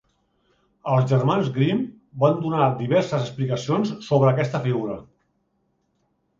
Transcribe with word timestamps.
Els 0.93 1.03
germans 1.11 1.51
Grimm 1.57 1.83
van 2.25 2.41
donar 2.47 2.71
diverses 2.81 3.29
explicacions 3.29 3.95
sobre 4.09 4.33
aquesta 4.35 4.65
figura. 4.67 5.01